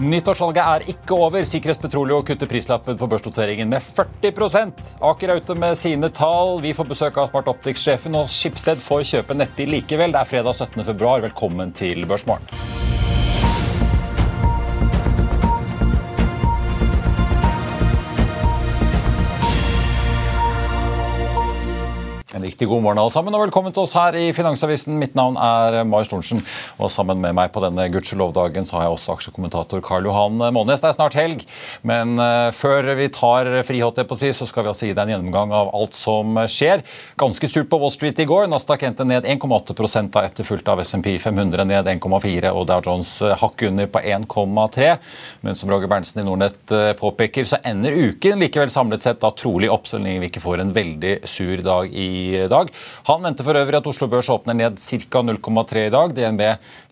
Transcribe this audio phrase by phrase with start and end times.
[0.00, 1.44] Nyttårssalget er ikke over.
[1.44, 4.32] Sikkerhets Petroleum kutter prislappen på børsnoteringen med 40
[5.10, 6.62] Aker er ute med sine tall.
[6.64, 10.16] Vi får besøk av Smart Optics-sjefen, og Skipsted får kjøpe nettbil likevel.
[10.16, 10.84] Det er fredag 17.
[10.88, 11.20] februar.
[11.20, 12.79] Velkommen til Børsmorgen.
[22.50, 24.96] Riktig god morgen alle sammen, og velkommen til oss her i Finansavisen.
[24.98, 26.40] Mitt navn er Marius Thorensen,
[26.82, 30.82] og sammen med meg på denne gudskjelov-dagen så har jeg også aksjekommentator Karl Johan Månes.
[30.82, 31.44] Det er snart helg,
[31.86, 35.12] men uh, før vi tar fri, på si, så skal vi altså gi deg en
[35.14, 36.82] gjennomgang av alt som skjer.
[37.20, 38.48] Ganske surt på Wall Street i går.
[38.50, 43.66] Nasdaq endte ned 1,8 da etterfulgt av SMP 500 ned 1,4 og Dow Jones hakk
[43.68, 44.90] under på 1,3.
[45.46, 49.30] Men som Roger Berntsen i Nordnett uh, påpeker, så ender uken likevel samlet sett da
[49.38, 52.70] trolig opp, så lenge vi ikke får en veldig sur dag i dag.
[53.10, 55.20] Han venter for øvrig at Oslo Børs åpner ned ca.
[55.20, 56.14] 0,3 i dag.
[56.16, 56.42] DNB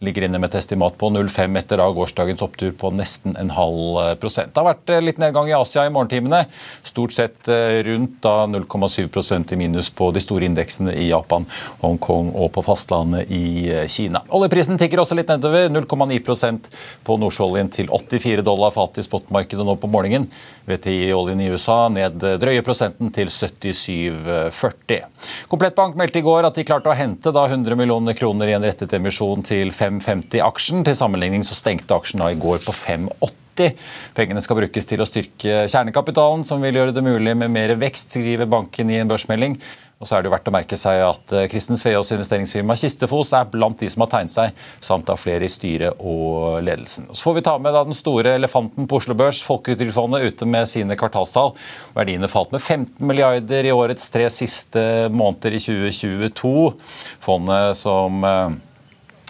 [0.05, 4.19] ligger inne med et estimat på 0,5 etter da gårsdagens opptur på nesten en halv
[4.21, 4.53] prosent.
[4.53, 6.45] Det har vært eh, litt nedgang i Asia i morgentimene.
[6.87, 11.47] Stort sett eh, rundt da 0,7% i minus på de store indeksene i Japan,
[11.83, 14.25] Hongkong og på fastlandet i eh, Kina.
[14.35, 15.69] Oljeprisen tikker også litt nedover.
[15.73, 16.71] 0,9%
[17.07, 20.29] på nordsjøoljen til 84 dollar fatet i spotmarkedet nå på morgenen.
[20.69, 25.07] VTI-oljen i USA ned drøye prosenten til 77,40.
[25.49, 28.93] Komplettbank meldte i går at de klarte å hente 100 millioner kroner i en rettet
[28.99, 30.85] emisjon til 5,50 aksjen.
[30.87, 33.75] Til sammenligning så stengte aksjen da i går på 5,80.
[34.15, 38.15] Pengene skal brukes til å styrke kjernekapitalen, som vil gjøre det mulig med mer vekst,
[38.15, 39.59] skriver banken i en børsmelding.
[39.99, 43.33] Og så er det jo verdt å merke seg at eh, Kristen Sveaas investeringsfirma Kistefos
[43.35, 47.09] er blant de som har tegnet seg, samt av flere i styret og ledelsen.
[47.11, 50.71] Så får vi ta med da den store elefanten på Oslo Børs, Folketrygdfondet, ute med
[50.71, 51.51] sine kvartalstall.
[51.99, 56.55] Verdiene falt med 15 milliarder i årets tre siste måneder i 2022.
[57.27, 58.59] Fondet som eh,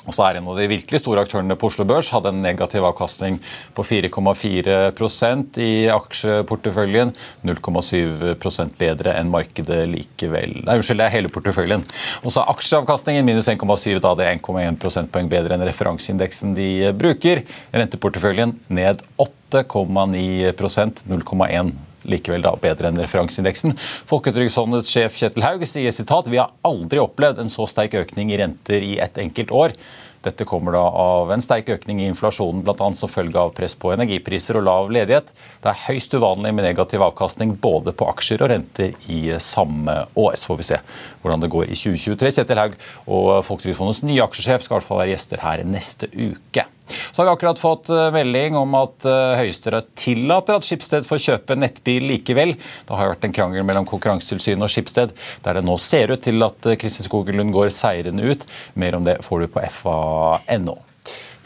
[0.07, 2.85] og så er En av de virkelig store aktørene på Oslo Børs hadde en negativ
[2.87, 3.39] avkastning
[3.75, 7.13] på 4,4% i aksjeporteføljen.
[7.49, 10.61] 0,7% bedre enn markedet likevel.
[10.63, 11.85] Nei, Unnskyld, det er hele porteføljen.
[12.23, 16.71] Og så er Aksjeavkastningen minus 1,7, da det er 1,1 prosentpoeng bedre enn referanseindeksen de
[16.99, 17.43] bruker.
[17.75, 21.77] Renteporteføljen ned 8,9% 0,1
[22.11, 23.77] likevel da bedre enn referanseindeksen.
[24.11, 28.41] Folketrygdfondets sjef Kjetil Haug sier sitat, vi har aldri opplevd en så sterk økning i
[28.41, 29.77] renter i ett enkelt år.
[30.23, 32.89] Dette kommer da av en sterk økning i inflasjonen, bl.a.
[32.99, 35.31] som følge av press på energipriser og lav ledighet.
[35.63, 40.35] Det er høyst uvanlig med negativ avkastning både på aksjer og renter i samme år.
[40.35, 40.81] Så får vi se
[41.23, 42.35] hvordan det går i 2023.
[42.41, 42.75] Kjetil Haug
[43.07, 46.67] og Folketrygdfondets nye aksjesjef skal i hvert fall være gjester her neste uke.
[46.89, 51.23] Så har vi akkurat fått eh, melding om at eh, Høyesterett tillater at Skipsted får
[51.25, 52.57] kjøpe nettbil likevel.
[52.59, 56.45] Det har vært en krangel mellom Konkurransetilsynet og Skipsted, der det nå ser ut til
[56.47, 58.47] at eh, Kristin Skogelund går seirende ut.
[58.79, 60.79] Mer om det får du på fa.no.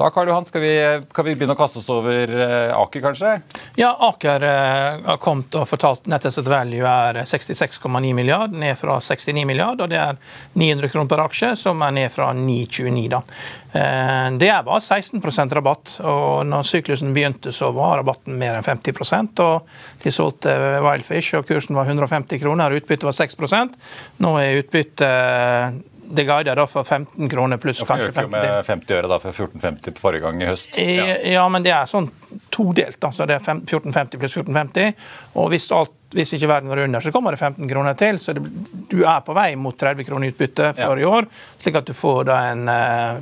[0.03, 3.37] Da Karl Johan, skal vi, kan vi begynne å kaste oss over eh, Aker, kanskje?
[3.79, 8.97] Ja, Aker eh, har kommet og fortalt Net asset value er 66,9 milliard, ned fra
[8.99, 10.19] 69 milliard, og det er
[10.59, 13.05] 900 kroner per aksje, som er ned fra 929.
[13.13, 13.21] da.
[13.79, 18.67] Eh, det er bare 16% rabatt, og når syklusen begynte, så var rabatten mer enn
[18.67, 19.71] 50% og
[20.03, 20.51] De solgte
[20.83, 23.79] Wildfish, og kursen var 150 kroner, utbyttet var 6%
[24.27, 28.31] Nå er utbyttet det guider da for 15 kroner pluss kanskje 50.
[28.31, 30.77] med 50 øre da for 14,50 på forrige gang i høst.
[30.79, 31.09] Ja.
[31.37, 31.47] ja.
[31.53, 32.11] men det er sånn
[32.53, 32.99] todelt.
[33.01, 34.95] Altså Så det er 1450 pluss 1450.
[35.41, 38.19] Og hvis alt hvis ikke verden går under, så kommer det 15 kroner til.
[38.21, 38.43] Så det,
[38.91, 41.03] du er på vei mot 30 kroner utbytte for ja.
[41.03, 41.29] i år,
[41.63, 42.69] slik at du får da en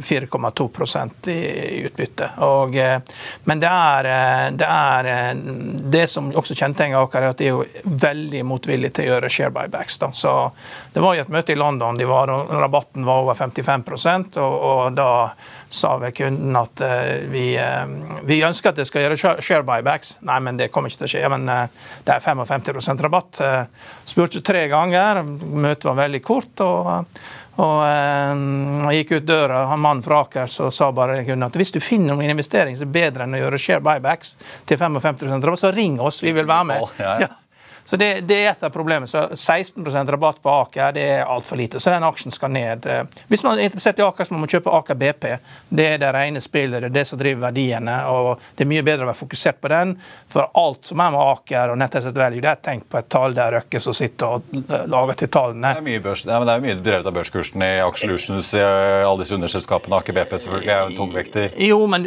[0.02, 1.38] 4,2 i,
[1.78, 2.31] i utbytte.
[2.46, 2.98] Og, eh,
[3.44, 5.10] men det er, eh, det er,
[5.90, 9.98] det som også kjennetegner Aker, at de er veldig motvillige til å gjøre share buybacks.
[10.02, 10.10] Da.
[10.16, 10.34] Så
[10.92, 13.87] det var jo et møte i London, de var, rabatten var over 55
[14.40, 15.10] og, og da
[15.70, 16.82] sa ved kunden at
[17.31, 17.44] vi,
[18.26, 20.17] vi, ønsker at det skal gjøre share buybacks.
[20.26, 21.28] Nei, men det kommer ikke til å skje.
[21.31, 23.43] Men det er 55% rabatt.
[23.44, 26.67] Eh, spurte tre ganger, møtet var veldig kort.
[26.67, 27.06] og
[27.61, 31.81] og eh, gikk ut døra, han mannen fra Aker så sa bare at hvis du
[31.82, 35.73] finner noen investering som er bedre enn å gjøre share buybacks til 55 rabatt, så
[35.75, 36.87] ring oss, vi vil være med.
[37.02, 37.28] Ja, ja.
[37.85, 39.09] Så det, det, er et av problemene.
[39.09, 41.81] Så 16% rabatt på Aker det er altfor lite.
[41.81, 42.87] Så den aksjen skal ned.
[43.29, 45.27] Hvis man er interessert i Aker, så må man kjøpe Aker BP.
[45.69, 47.97] Det er det rene spillet, det er det som driver verdiene.
[48.12, 49.97] og Det er mye bedre å være fokusert på den.
[50.31, 53.37] For alt som er med Aker og Nettasset Value, det er tenkt på et tall
[53.37, 55.75] der Røkke som sitter og lager til tallene.
[55.75, 59.37] Det er mye, børs, ja, det er mye drevet av børskursen i Aksjelutions, alle disse
[59.37, 60.00] underselskapene.
[60.00, 61.59] Aker BP selvfølgelig er jo en tungvekter.
[61.71, 62.06] Jo, men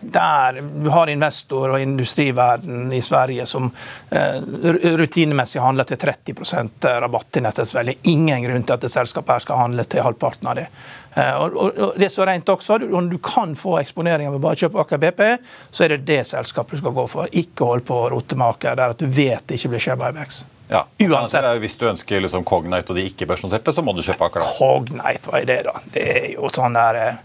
[0.00, 7.38] der du har investor og industriverden i Sverige som uh, rutinemessig handler til 30 rabatt
[7.38, 8.06] i nettselskapet.
[8.10, 10.68] Ingen grunn til at et selskap her skal handle til halvparten av det.
[11.14, 14.40] Eh, og, og, og det er så rent også, Om du kan få eksponeringer med
[14.40, 15.22] bare å kjøpe Aker BP,
[15.70, 17.28] så er det det selskapet du skal gå for.
[17.42, 20.00] Ikke hold på å rote med Aker der at du vet det ikke blir share
[20.00, 20.44] buybacks.
[20.72, 21.44] Ja, Uansett.
[21.60, 24.46] Hvis du ønsker liksom Cognite og de ikke-børsnoterte, så må du kjøpe Aker.
[24.56, 25.74] Cognite, hva er det, da?
[25.92, 27.18] Det er jo sånn der eh,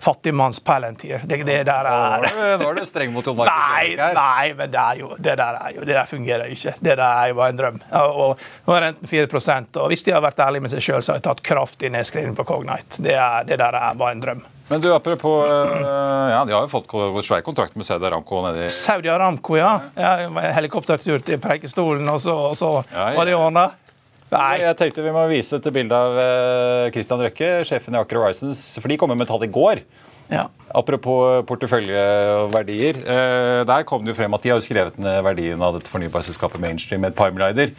[0.00, 1.22] fattigmanns Palantir.
[1.24, 2.26] Det, det der er
[2.60, 5.72] Nå er du streng mot Jon Nei, nei, men det, er jo, det der er
[5.76, 6.74] jo, det der fungerer ikke.
[6.78, 7.80] Det der er jo bare en drøm.
[8.02, 9.26] Og, Nå er renten 4
[9.78, 12.36] og hvis de har vært ærlige med seg sjøl, så har jeg tatt kraftig nedskriving
[12.38, 13.02] på Cognite.
[13.02, 14.46] Det, er, det der er bare en drøm.
[14.68, 16.92] Men du, apropos uh, ja, De har jo fått
[17.24, 19.70] svær kontrakt med Saudi Aramco nedi Saudi Aramco, ja.
[19.96, 20.10] ja
[20.58, 23.14] Helikoptertur til Preikestolen, og så, og så ja, ja.
[23.16, 23.68] var det ordna.
[24.32, 24.58] Nei.
[24.60, 28.60] Jeg tenkte Vi må vise et bilde av uh, Christian Røkke, sjefen i Aker Horizons.
[28.76, 29.82] For de kom med tall i går.
[30.28, 30.44] Ja.
[30.76, 33.00] Apropos porteføljeverdier.
[33.06, 36.60] Uh, der kom det jo frem at de har skrevet ned verdien av dette fornybarselskapet
[36.62, 37.72] Mainstream med et par milliarder.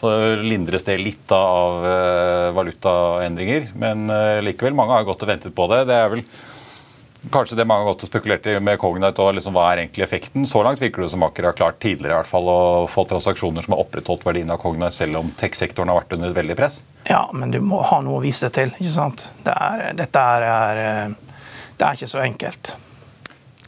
[0.00, 0.08] Så
[0.40, 3.68] lindres det litt av uh, valutaendringer.
[3.80, 4.08] Men
[4.46, 5.84] likevel, mange har gått og ventet på det.
[5.90, 6.24] Det er vel
[7.28, 10.06] Kanskje det mange har gått og spekulert i med Cognite og liksom, hva er egentlig
[10.06, 10.46] effekten.
[10.48, 13.66] Så langt virker det som Aker har klart tidligere i hvert fall å få transaksjoner
[13.66, 16.80] som har opprettholdt verdien av Cognite, selv om tech-sektoren har vært under et veldig press.
[17.10, 18.72] Ja, men du må ha noe å vise til.
[18.78, 19.26] ikke sant?
[19.44, 21.18] Det er, dette er, er,
[21.76, 22.72] det er ikke så enkelt.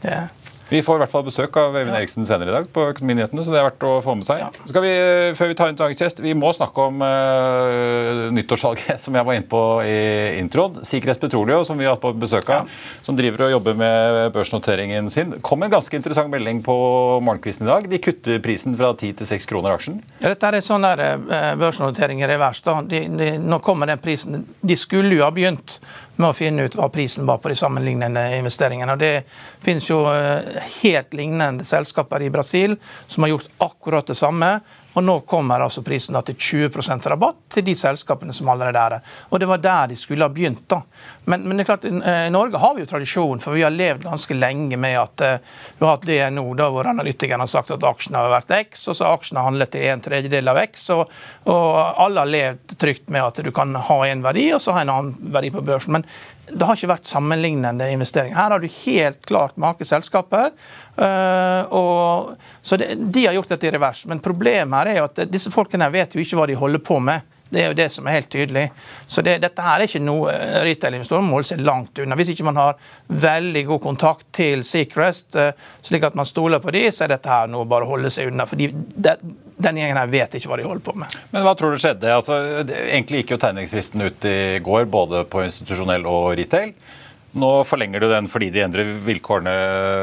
[0.00, 0.31] Det er
[0.73, 3.53] vi får i hvert fall besøk av Øyvind Eriksen senere i dag på Økonominyhetene, så
[3.53, 4.41] det er verdt å få med seg.
[4.41, 4.49] Ja.
[4.81, 4.93] Vi,
[5.37, 9.37] før vi tar inn dagens gjest, vi må snakke om uh, nyttårssalget som jeg var
[9.37, 9.97] inne på i
[10.41, 10.81] introen.
[10.89, 12.71] Sikres Petroleo, som vi har hatt på besøk av,
[13.05, 15.37] som driver og jobber med børsnoteringen sin.
[15.45, 16.77] kom en ganske interessant melding på
[17.21, 17.91] morgenkvisten i dag.
[17.93, 20.01] De kutter prisen fra 10 til 6 kroner aksjen.
[20.23, 22.65] Ja, dette er sånn der, uh, børsnotering i revers.
[22.65, 24.47] De, de, nå kommer den prisen.
[24.61, 25.83] De skulle jo ha begynt
[26.17, 28.95] med å finne ut hva prisen var på de sammenlignende investeringene.
[28.95, 29.13] Og Det
[29.64, 32.76] finnes jo eh, helt lignende selskaper i Brasil
[33.06, 34.61] som har gjort akkurat det samme.
[34.93, 36.37] Og nå kommer altså prisen til
[36.69, 39.14] 20% rabatt til de selskapene som allerede er der.
[39.31, 40.67] Og det var der de skulle ha begynt.
[40.69, 40.82] da.
[41.25, 44.05] Men, men det er klart, i Norge har vi jo tradisjon, for vi har levd
[44.05, 47.88] ganske lenge med at uh, vi har hatt DNO, da hvor analytikerne har sagt at
[47.88, 50.85] aksjene har vært X, og så har aksjene handlet til en tredjedel av X.
[50.93, 51.17] Og,
[51.49, 54.85] og alle har levd trygt med at du kan ha en verdi, og så ha
[54.85, 55.97] en annen verdi på børsen.
[55.97, 56.09] Men
[56.52, 58.37] det har ikke vært sammenlignende investeringer.
[58.37, 60.52] Her har du helt klart make selskaper.
[60.96, 62.32] Uh,
[62.62, 64.04] så De har gjort dette i revers.
[64.06, 66.99] Men problemet her er jo at disse folkene vet jo ikke hva de holder på
[67.02, 67.32] med.
[67.52, 68.64] Det er jo det som er helt tydelig.
[69.06, 72.16] Så det, dette her er ikke noe eh, retail-investorer må holde seg langt unna.
[72.16, 72.78] Hvis ikke man har
[73.12, 75.52] veldig god kontakt til Seacrest, uh,
[75.85, 78.32] slik at man stoler på de, så er dette her noe bare å holde seg
[78.32, 78.49] unna.
[78.49, 79.18] fordi det,
[79.62, 81.21] den gjengen her vet ikke hva de holder på med.
[81.35, 82.09] Men hva tror du skjedde?
[82.16, 86.73] Altså, egentlig gikk jo tegningsfristen ut i går, både på institusjonell og retail.
[87.32, 89.52] Nå forlenger du den fordi de endrer vilkårene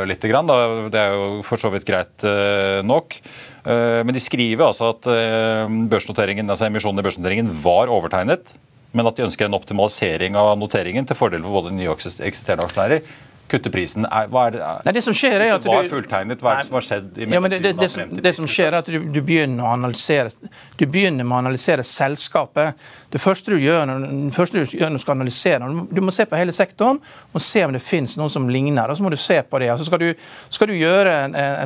[0.09, 0.21] litt.
[0.21, 3.19] Det er jo for så vidt greit eh, nok.
[3.65, 8.53] Eh, men de skriver altså at eh, altså emisjonen i børsnoteringen var overtegnet,
[8.95, 12.65] men at de ønsker en optimalisering av noteringen til fordel for både nye og eksisterende
[12.65, 13.03] aksjonærer
[13.49, 14.05] kutte prisen?
[14.05, 16.61] Er, hva er det, Nei, det som skjer er at du, var fulltegnet, hva er
[16.61, 17.09] det som har skjedd?
[17.17, 20.31] i ja, det, det, det, som, det, som, skjer er at du, du, begynner analysere,
[20.79, 22.79] du begynner med å analysere selskapet.
[23.13, 26.25] Det første du gjør når, første du gjør når du skal analysere, du må se
[26.29, 27.01] på hele sektoren
[27.33, 28.89] og se om det finnes noe som ligner.
[28.89, 29.71] og Så må du se på det.
[29.73, 31.15] Altså skal, du, skal, du gjøre,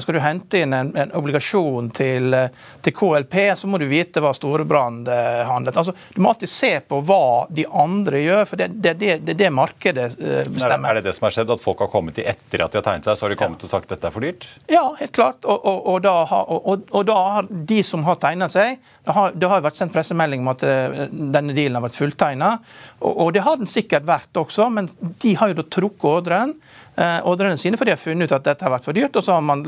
[0.04, 2.38] skal, du, hente inn en, en obligasjon til,
[2.82, 5.78] til, KLP, så må du vite hva Storebrand eh, handlet.
[5.80, 9.50] Altså, du må alltid se på hva de andre gjør, for det er det, det,
[9.54, 10.94] markedet eh, bestemmer.
[10.94, 11.54] Er det det som har skjedd?
[11.54, 13.40] at folk folk har kommet i etter at de har tegnet seg, så har de
[13.40, 14.46] kommet og sagt at dette er for dyrt?
[14.72, 15.42] Ja, helt klart.
[15.46, 19.34] Og, og, og, da, har, og da, har, de som har tegnet seg Det har,
[19.36, 22.54] det har vært sendt pressemelding om at eh, denne dealen har vært fulltegna.
[23.04, 24.88] Og, det har den sikkert vært også, men
[25.20, 26.54] de har jo da trukket ordren.
[26.96, 29.18] Eh, ordrene sine, for de har funnet ut at dette har vært for dyrt.
[29.20, 29.66] og Så har man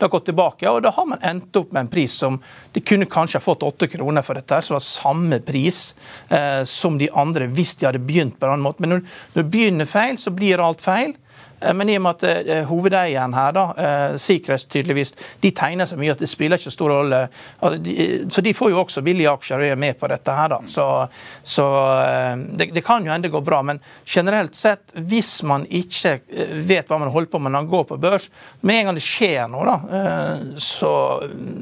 [0.00, 2.40] da gått tilbake, og da har man endt opp med en pris som
[2.74, 5.94] De kunne kanskje ha fått åtte kroner for dette, som var samme pris
[6.28, 8.84] eh, som de andre hvis de hadde begynt på en annen måte.
[8.84, 11.16] Men når, når du begynner feil, så blir alt feil.
[11.60, 13.64] Eh, men i og med at uh, hovedeieren her, da,
[14.20, 17.22] Seacrest tydeligvis, de tegner så mye at det spiller ikke stor rolle.
[18.32, 20.60] Så de får jo også billige aksjer og er med på dette her, da.
[20.70, 20.86] Så,
[21.42, 21.66] så
[22.56, 23.62] det, det, kan jo ende gå bra.
[23.66, 26.18] Men generelt sett, hvis man ikke
[26.66, 28.28] vet hva man holder på med når man går på børs,
[28.60, 29.76] med en gang det skjer noe, da,
[30.62, 30.92] så,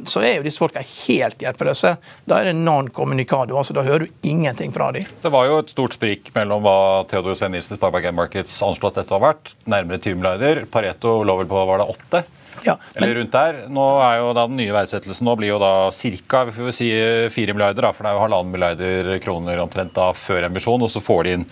[0.07, 1.95] så, er jo disse folka helt hjelpeløse.
[2.29, 3.57] Da er det non communicado.
[3.59, 5.07] Altså, da hører du ingenting fra dem.
[5.23, 9.01] Det var jo et stort sprik mellom hva Theodor Svein Nilsen Sparbank Markets anslo at
[9.01, 10.65] dette har vært nærmere 20 milliarder.
[10.71, 12.25] Pareto lå vel på var det 8?
[12.63, 13.05] Ja, men...
[13.05, 13.57] Eller rundt der.
[13.69, 16.45] Nå er jo da Den nye verdsettelsen nå blir jo da ca.
[16.73, 16.89] Si
[17.31, 20.83] 4 milliarder, da, for det er jo halvannen milliarder kroner omtrent da før emisjon.
[20.85, 21.47] Og så får de inn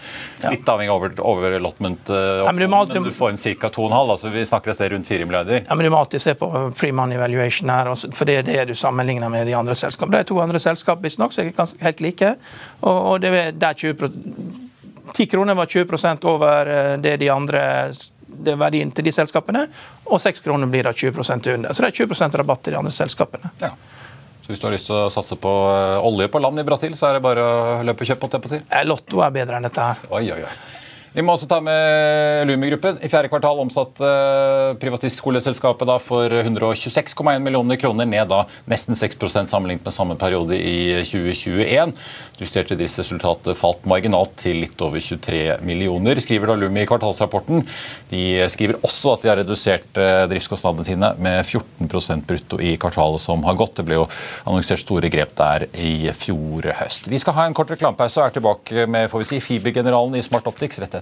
[0.44, 3.00] litt avhengig av over, overallotment, ja, men, du alltid...
[3.00, 3.72] men, du får inn ca.
[3.74, 3.98] 2,5.
[4.00, 5.64] altså Vi snakker et sted rundt 4 milliarder.
[5.66, 8.76] Ja, men Du må alltid se på pre-money valuation her, for det er det du
[8.78, 10.16] sammenligner med de andre selskapene.
[10.16, 12.36] Det er to andre selskap visstnok som er helt like.
[12.80, 14.10] og, og det er 20
[15.12, 17.62] 10 kroner var 20 over eh, det de andre
[18.58, 19.66] verdien til de selskapene,
[20.06, 21.72] og 6 kroner blir da 20% under.
[21.72, 23.52] Så det er 20% rabatt til de andre selskapene.
[23.62, 23.72] Ja.
[24.42, 26.96] Så hvis du har lyst til å satse på eh, olje på land i Brasil,
[26.98, 28.48] så er det bare å løpe og kjøpe?
[28.50, 28.58] si.
[28.88, 30.06] Lotto er bedre enn dette her.
[30.10, 30.81] Oi, oi, oi.
[31.12, 32.96] Vi må også ta med Lumi-gruppen.
[33.04, 39.50] I fjerde kvartal omsatte uh, privatistskoleselskapet da for 126,1 millioner kroner, ned da nesten 6%
[39.50, 41.92] sammenlignet med samme periode i 2021.
[42.40, 47.60] Justerte driftsresultatet falt marginalt til litt over 23 millioner, skriver da Lumi i kvartalsrapporten.
[48.08, 53.20] De skriver også at de har redusert uh, driftskostnadene sine med 14% brutto i kvartalet
[53.20, 53.76] som har gått.
[53.76, 54.08] Det ble jo
[54.46, 57.12] annonsert store grep der i fjor høst.
[57.12, 60.24] Vi skal ha en kort reklamepause og er tilbake med får vi si, fibergeneralen i
[60.24, 61.01] Smart Optics rett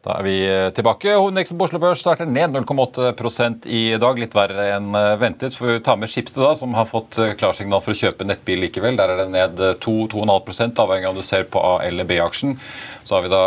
[0.00, 1.12] Da er vi eh, tilbake.
[1.12, 4.16] Hovedindeksen på Oslo Børs starter ned 0,8% i dag.
[4.16, 5.52] Litt verre enn eh, ventet.
[5.52, 8.24] Så får vi ta med Schibsted, da, som har fått eh, klarsignal for å kjøpe
[8.24, 8.96] nettbil likevel.
[8.96, 12.56] Der er det ned 2-2,5 avhengig av om du ser på A- eller B-aksjen.
[13.04, 13.42] Så har vi da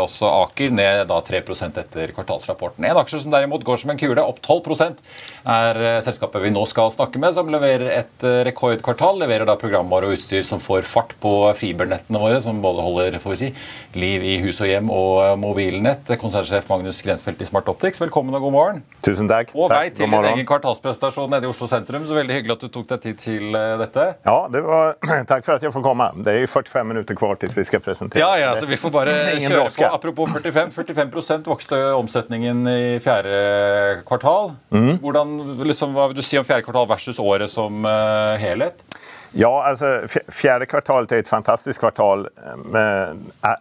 [0.00, 2.88] også Aker ned da 3% etter kvartalsrapporten.
[2.88, 5.04] En aksje som derimot går som en kule, opp 12%
[5.52, 9.20] er selskapet vi nå skal snakke med, som leverer et rekordkvartal.
[9.20, 13.36] Leverer da programvare og utstyr som får fart på fibernettene våre, som både holder får
[13.36, 13.52] vi si,
[14.00, 17.98] liv i hus og hjem og mobilene Nett, konsernsjef Magnus Grenfeldt i Smart Optics.
[17.98, 18.76] Velkommen og god morgen.
[19.02, 19.48] Tusen takk.
[19.58, 22.04] Og vei til din egen kvartalsprestasjon nede i Oslo sentrum.
[22.06, 24.04] Så veldig hyggelig at du tok deg tid til eh, dette.
[24.22, 24.94] Ja, det var,
[25.32, 26.06] takk for at jeg får komme.
[26.22, 28.22] Det er jo 45 minutter kvar til vi skal presentere.
[28.22, 29.16] Ja, ja, så vi får bare
[29.48, 29.88] kjøre på.
[29.88, 30.70] Apropos 45.
[30.78, 34.52] 45% vokste omsetningen i fjerde kvartal.
[34.70, 35.00] Mm.
[35.02, 35.38] Hvordan,
[35.72, 38.86] liksom, hva vil du si om fjerde kvartal versus året som uh, helhet?
[39.32, 42.28] Ja, alltså, fjärde kvartalet är ett fantastiskt kvartal.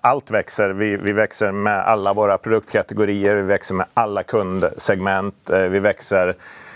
[0.01, 0.69] Allt växer.
[0.69, 5.35] Vi, vi växer med alla våra produktkategorier, vi växer med alla kundsegment.
[5.45, 6.35] for vi växer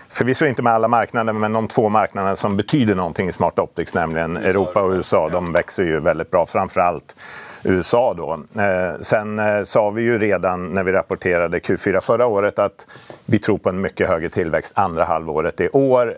[0.09, 3.93] förvisso inte med alla marknader, men de två marknaderna som betyder någonting i Smart Optics,
[3.93, 6.45] nämligen Europa och USA, de växer ju väldigt bra.
[6.45, 7.15] Framförallt
[7.63, 8.61] USA då.
[8.61, 12.87] Eh, sen eh, sa vi ju redan när vi rapporterade Q4 förra året att
[13.25, 16.17] vi tror på en mycket högre tillväxt andra halvåret i år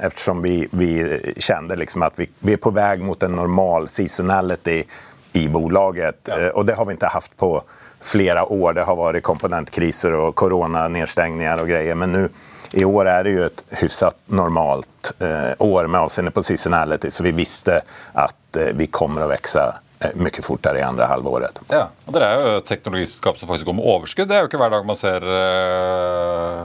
[0.00, 4.84] eftersom vi, vi kände liksom att vi, vi är på väg mot en normal seasonality
[5.32, 6.18] i bolaget.
[6.24, 6.38] Ja.
[6.38, 7.62] Eh, och det har vi inte haft på
[8.00, 8.72] flera år.
[8.72, 11.94] Det har varit komponentkriser och coronanedstängningar och grejer.
[11.94, 12.28] Men nu
[12.72, 17.10] i år är det ju ett hyfsat normalt eh, år med avseende på seasonality.
[17.10, 17.80] Så vi visste
[18.12, 21.60] att eh, vi kommer att växa mye mycket fortare i andra halvåret.
[21.68, 24.28] Ja, og Dere er jo teknologiselskap som faktisk går med overskudd.
[24.28, 26.64] Det er jo ikke hver dag man ser uh,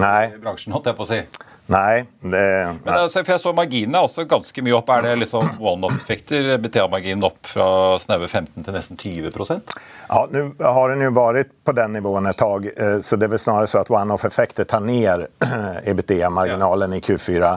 [0.00, 0.30] Nei.
[0.32, 1.20] i bransjen, holdt jeg på å si.
[1.70, 2.04] Nei.
[2.20, 4.88] Det, Men altså, for Jeg så marginene er også ganske mye opp.
[4.90, 6.48] Er det liksom one-off-effekter?
[6.58, 7.68] BTA-marginen opp fra
[8.02, 9.76] snaue 15 til nesten 20%
[10.08, 13.34] Ja, Nå har den jo vært på den nivåen et tak, eh, så det er
[13.36, 15.28] vel snarere så at one-off-effekter tar ned
[15.86, 17.54] ebitda-marginalen i Q4.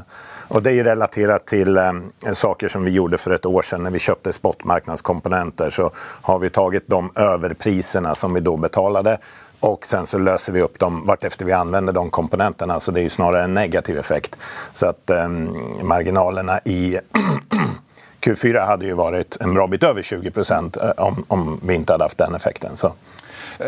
[0.53, 3.88] Og Det er relatert til um, saker som vi gjorde for et år siden.
[3.88, 5.89] Når vi kjøpte spotmarknadskomponenter, så
[6.29, 9.17] har vi tatt de overprisene som vi da betalte
[9.63, 12.79] och sen så löser vi upp dem vartefter vi använder de komponenterna.
[12.79, 14.38] Så det är ju snarare en negativ effekt.
[14.74, 15.27] Så att eh,
[15.82, 17.00] marginalerna i
[18.22, 21.93] Q4 hade ju varit en bra bit över 20 procent eh, om, om vi ikke
[21.93, 22.77] hadde hatt den effekten.
[22.77, 22.93] Så.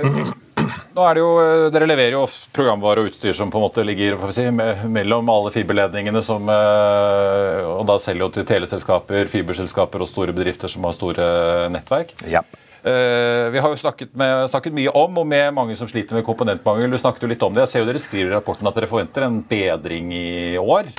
[0.96, 3.88] Nå er det jo, eh, Dere leverer jo programvare og utstyr som på en måte
[3.88, 6.24] ligger si, mellom alle fiberledningene.
[6.24, 11.32] Som, eh, og da selger jo til teleselskaper, fiberselskaper og store bedrifter som har store
[11.72, 12.18] nettverk.
[12.28, 12.44] Ja.
[12.86, 16.26] Uh, vi har jo snakket, med, snakket, mye om og med mange som sliter med
[16.26, 16.92] komponentmangel.
[16.94, 17.64] Du snakket jo litt om det.
[17.64, 20.92] Jeg ser jo Dere skriver i rapporten at dere forventer en bedring i år.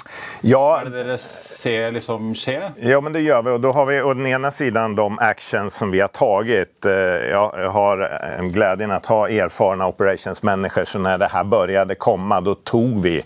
[0.42, 2.56] Ja, er det dere ser liksom skje?
[2.82, 3.54] Ja, men det gjør vi.
[3.54, 6.88] Og da har vi på den ene siden de actions som vi har tatt.
[6.90, 8.02] Eh, jeg har
[8.50, 13.20] gleden å ha erfarne operationsmennesker, så når det her begynte komme, da tok vi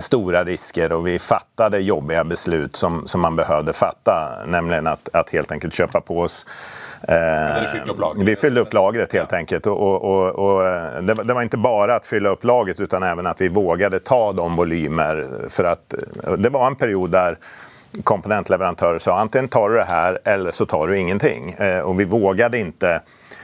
[0.00, 4.14] stora risker og vi fattet jobbiga beslut som, som man behövde fatte,
[4.48, 6.40] nemlig at, at helt enkelt kjøpe på oss
[7.02, 7.62] Eh,
[8.16, 9.38] vi fyllde opp lagret helt ja.
[9.38, 9.66] enkelt.
[9.66, 10.62] Och, och, och
[11.02, 14.32] det, det, var ikke bare att fylla opp lagret utan även att vi vågade ta
[14.32, 15.26] de volymer.
[15.48, 15.94] För att
[16.38, 17.38] det var en period der
[18.04, 21.50] komponentleverantörer sa antingen tar du det här eller så tar du ingenting.
[21.52, 23.00] Eh, och vi vågade ikke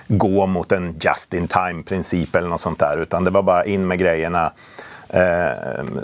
[0.09, 3.87] gå mot en just in time-princip eller något sånt där Utan det var bare in
[3.87, 4.53] med grejerna Eh,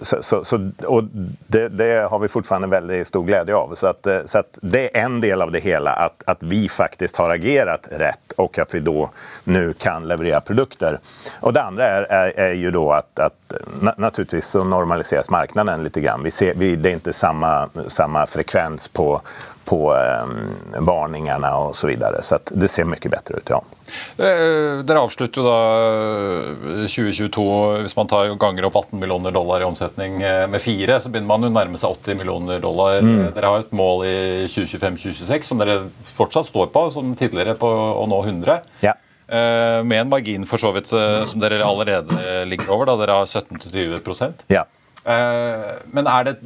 [0.02, 1.04] så, så, så, och
[1.46, 3.74] det, det, har vi fortfarande veldig stor glede av.
[3.74, 6.68] Så, att, eh, så att det er en del av det hele, at, at vi
[6.68, 9.08] faktisk har agerat rett og at vi da
[9.44, 10.98] nå kan leverere produkter.
[11.40, 15.96] Og det andre er, er, er jo da at, at naturligvis så normaliseres marknaden litt.
[15.98, 16.22] Grann.
[16.22, 17.50] Vi ser, vi, det er ikke samme,
[17.90, 19.08] samme frekvens på,
[19.68, 21.92] på eh, varningene osv.
[22.00, 22.22] så.
[22.22, 23.60] Så det ser mye bedre ut, ja.
[24.18, 29.64] Eh, dere avslutter jo da 2022 eh, Hvis man tar ganger opp 18 millioner dollar
[29.64, 33.00] i omsetning eh, med fire, så begynner man jo nærme seg 80 millioner dollar.
[33.04, 33.28] Mm.
[33.36, 34.16] Dere har et mål i
[34.52, 35.80] 2025-2026 som dere
[36.14, 38.58] fortsatt står på, som tidligere på å nå 100.
[38.84, 38.96] Ja.
[39.28, 42.88] Med en margin for så vidt som dere allerede ligger over.
[42.88, 44.62] da Dere har 17-20 ja.
[45.04, 46.38] Men er det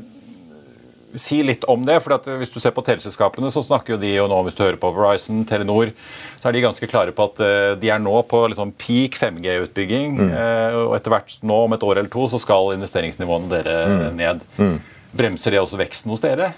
[1.18, 1.98] si litt om det.
[2.02, 4.80] for Hvis du ser på teleselskapene, så snakker jo de og nå, hvis du hører
[4.80, 5.92] på Verizon, Telenor,
[6.40, 10.16] så er de ganske klare på at uh, de er nå på liksom peak 5G-utbygging.
[10.20, 10.32] Mm.
[10.32, 14.02] Uh, og etter hvert nå, om et år eller to, så skal investeringsnivåene dere mm.
[14.18, 14.48] ned.
[14.58, 14.80] Mm.
[15.12, 16.54] Bremser det også veksten hos dere?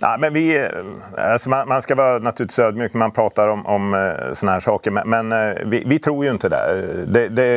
[0.00, 3.90] Nei, men vi, altså man, man, skal være naturligvis ødmyk når man prater om, om
[4.32, 6.62] sånne her saker, men, men vi, vi, tror jo ikke det.
[7.12, 7.48] det, det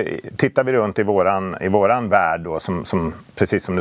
[0.42, 3.81] tittar vi rundt i våran, i våran värld, som, som, precis som du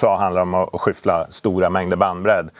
[0.00, 2.50] Så handler det om å skyffle store mängder bandbredd.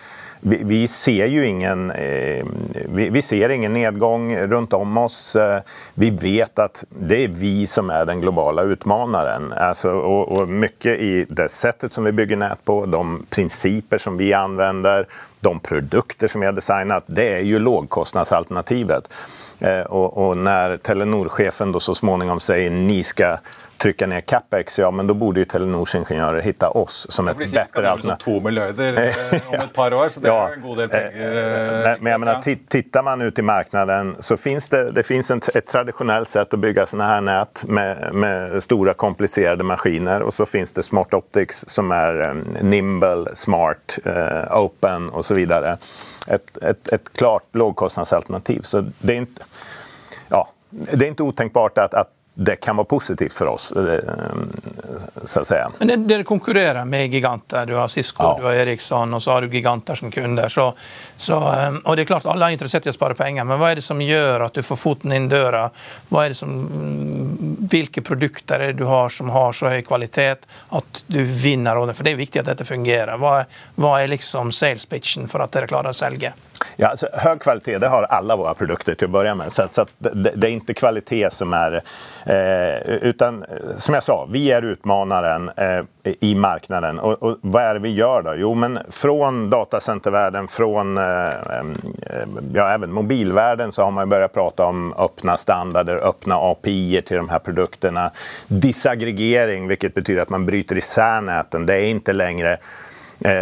[0.45, 2.47] Vi, vi, ser ju ingen, eh,
[2.89, 5.37] vi, vi, ser ingen nedgång rundt om oss.
[5.37, 5.61] Eh,
[5.95, 9.53] vi vet at det er vi som er den globala utmanaren.
[9.53, 14.17] Alltså, och, och mye i det settet som vi bygger nät på, de principer som
[14.17, 15.07] vi anvender,
[15.41, 19.09] de produkter som vi har designat, det er ju lågkostnadsalternativet.
[19.59, 23.39] Eh, och, och, når Telenor-chefen så småningom sier ni skal
[23.83, 27.91] trycka ner capex, ja men då borde ju Telenors ingenjörer hitta oss som ett bättre
[27.91, 28.25] alternativ.
[28.25, 30.49] To miljarder eh, om ett par år, så det ja.
[30.49, 31.09] är en god del pengar.
[31.09, 35.31] Eh, men, men jag menar, tittar man ut i marknaden så finns det, det finns
[35.31, 40.35] en, ett traditionellt sätt att bygga sådana här nät med, med, stora komplicerade maskiner och
[40.35, 45.79] så finns det Smart Optics som är um, nimble, smart, uh, open och så vidare.
[46.27, 48.61] Ett, ett, ett klart lågkostnadsalternativ.
[48.61, 49.43] Så det är inte,
[50.29, 53.99] ja, det är inte otänkbart att, att det kan være positivt for oss, eh,
[55.25, 55.59] så å si.
[55.79, 57.67] Men Dere konkurrerer med giganter.
[57.67, 58.37] Du har Cisco, ja.
[58.39, 60.49] du har Eriksson, og så har du giganter som kunder.
[60.49, 60.71] Så,
[61.17, 63.73] så, eh, og det er klart Alle er interessert i å spare penger, men hva
[63.73, 65.67] er det som gjør at du får foten inn døra?
[66.09, 66.55] Hva er det som,
[67.69, 71.85] hvilke produkter er det du har som har så høy kvalitet at du vinner?
[71.93, 73.21] For det er viktig at dette fungerer.
[73.21, 73.43] Hva,
[73.77, 76.33] hva er liksom sales pitchen for at dere klarer å selge?
[76.77, 79.53] Ja, alltså, hög kvalitet det har alla våra produkter till att börja med.
[79.53, 81.83] Så, så det, det, är inte kvalitet som är...
[82.27, 83.45] Eh, utan
[83.79, 85.85] som jag sa, vi är utmanaren eh,
[86.21, 86.99] i marknaden.
[86.99, 88.35] Och, och, vad är det vi gör då?
[88.37, 91.65] Jo, men från datacentervärlden, från eh, eh
[92.55, 97.29] ja, även mobilvärlden så har man börjat prata om öppna standarder, öppna API till de
[97.29, 98.11] här produkterna.
[98.47, 101.67] Disaggregering, vilket betyder att man bryter isär näten.
[101.67, 102.59] Det är inte längre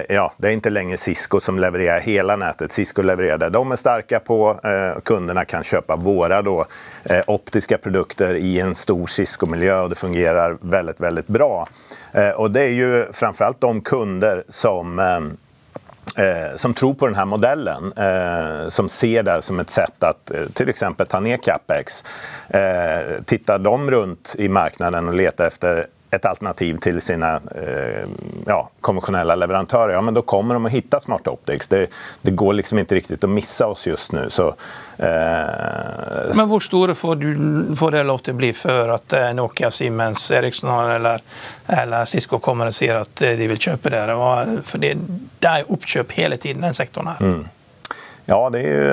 [0.08, 2.72] ja, det är inte längre Cisco som levererar hela nätet.
[2.72, 4.60] Cisco levererar det de är starka på.
[4.64, 6.66] Eh, kunderna kan köpa våra då,
[7.04, 11.68] eh, optiska produkter i en stor Cisco-miljö och det fungerar väldigt, väldigt bra.
[12.36, 15.00] Och det är ju framförallt de kunder som
[16.16, 20.30] Eh, som tror på den här modellen, eh, som ser det som ett sätt att
[20.30, 20.74] eh, till
[21.08, 22.04] ta ner capex.
[23.24, 28.08] tittar de runt i marknaden och letar efter ett alternativ till sina eh,
[28.46, 31.68] ja, konventionella leverantörer, ja men då kommer de att hitta Smart Optics.
[31.68, 31.86] Det,
[32.22, 34.30] det går liksom inte riktigt att missa oss just nu.
[34.30, 34.48] Så,
[34.96, 36.34] eh...
[36.34, 39.70] Men hvor store får, du, får det lov til å bli før at eh, Nokia,
[39.70, 41.22] Siemens, Eriksson eller,
[41.66, 44.18] eller Cisco kommer og sier at eh, de vil kjøpe dere?
[44.66, 44.96] For det,
[45.38, 47.22] det er oppkjøp hele tiden, den sektoren her.
[47.22, 47.48] Mm.
[48.24, 48.84] Ja, det är ju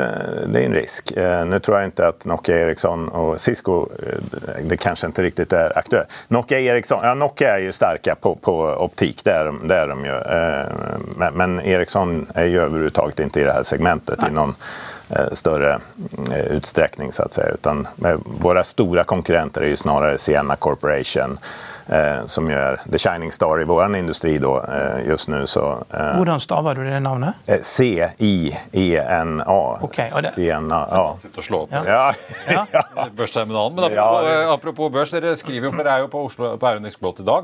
[0.47, 1.11] det är en risk.
[1.11, 5.53] Eh, nu tror jag inte att Nokia, Ericsson och Cisco, eh, det kanske inte riktigt
[5.53, 6.07] är aktuellt.
[6.27, 9.87] Nokia, Ericsson, ja, Nokia är ju starka på, på optik, det är, de, det är
[9.87, 10.11] de ju.
[10.11, 10.71] Eh,
[11.17, 14.29] men, men Ericsson är ju överhuvudtaget inte i det här segmentet Nej.
[14.29, 14.55] i någon
[15.31, 15.79] större
[16.49, 17.53] utsträckning så att säga.
[17.53, 17.87] Utan
[18.25, 21.39] våra stora konkurrenter är ju snarare Sienna Corporation,
[21.87, 25.47] eh, som ju er the shining star i vår industri då, eh, just nu.
[25.47, 27.35] Så, eh, Hvordan staver du det navnet?
[27.45, 28.59] Eh, C-I-E-N-A.
[29.81, 30.31] Okay, det...
[30.31, 31.17] Sienna, ja.
[31.21, 31.69] Sitte og slå opp.
[31.71, 32.13] Ja.
[32.47, 32.65] ja.
[32.71, 32.83] ja.
[33.17, 33.75] Børsterminalen.
[33.75, 34.53] Men apropos, ja.
[34.53, 37.27] apropos børs, dere skriver jo, for dere er jo på Oslo på Auronisk Blått i
[37.27, 37.43] dag.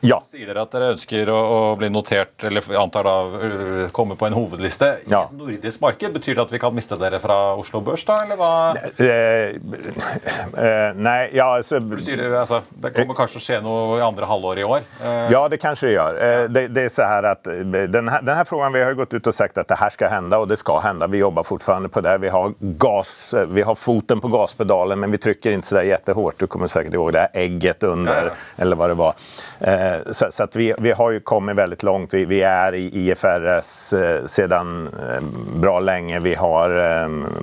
[0.00, 0.20] Ja.
[0.30, 4.28] Sier dere at dere ønsker å, å bli notert, eller antar da uh, komme på
[4.28, 5.24] en hovedliste i ja.
[5.26, 6.12] et nordisk marked?
[6.14, 8.50] Betyr det at vi kan miste dere fra Oslo Børs, da, eller hva?
[8.78, 14.28] Nei, eh, nei, ja altså, sier altså, det kommer kanskje å skje noe i andre
[14.30, 14.86] halvår i år?
[15.02, 15.18] Eh.
[15.34, 16.20] Ja, det kanskje det gjør.
[16.28, 19.32] Eh, det, det, er så her at den her, den frågan, Vi har gått ut
[19.32, 21.10] og sagt at det her skal hende, og det skal hende.
[21.10, 22.14] Vi jobber fortsatt på det.
[22.22, 26.38] Vi har, gas, vi har foten på gasspedalen, men vi trykker ikke så hardt.
[26.38, 28.62] Du kommer sikkert ihåg det egget under, ja, ja.
[28.62, 29.28] eller hva det var.
[29.60, 32.14] Eh, Eh, så, så, att vi, vi har ju kommit väldigt långt.
[32.14, 35.22] Vi, vi är i IFRS eh, sedan eh,
[35.60, 36.20] bra länge.
[36.20, 36.68] Vi har